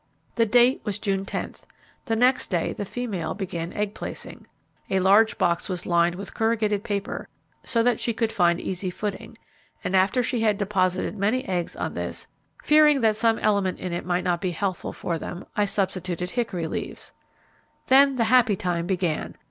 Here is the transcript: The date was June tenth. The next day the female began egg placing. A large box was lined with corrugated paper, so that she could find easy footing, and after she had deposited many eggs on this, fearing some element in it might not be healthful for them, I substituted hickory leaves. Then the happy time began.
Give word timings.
The 0.33 0.47
date 0.47 0.81
was 0.83 0.97
June 0.97 1.25
tenth. 1.27 1.63
The 2.05 2.15
next 2.15 2.47
day 2.47 2.73
the 2.73 2.85
female 2.85 3.35
began 3.35 3.71
egg 3.73 3.93
placing. 3.93 4.47
A 4.89 4.99
large 4.99 5.37
box 5.37 5.69
was 5.69 5.85
lined 5.85 6.15
with 6.15 6.33
corrugated 6.33 6.83
paper, 6.83 7.27
so 7.63 7.83
that 7.83 7.99
she 7.99 8.11
could 8.11 8.31
find 8.31 8.59
easy 8.59 8.89
footing, 8.89 9.37
and 9.83 9.95
after 9.95 10.23
she 10.23 10.39
had 10.41 10.57
deposited 10.57 11.15
many 11.15 11.45
eggs 11.47 11.75
on 11.75 11.93
this, 11.93 12.25
fearing 12.63 13.13
some 13.13 13.37
element 13.37 13.77
in 13.77 13.93
it 13.93 14.03
might 14.03 14.23
not 14.23 14.41
be 14.41 14.49
healthful 14.49 14.91
for 14.91 15.19
them, 15.19 15.45
I 15.55 15.65
substituted 15.65 16.31
hickory 16.31 16.65
leaves. 16.65 17.11
Then 17.85 18.15
the 18.15 18.23
happy 18.23 18.55
time 18.55 18.87
began. 18.87 19.35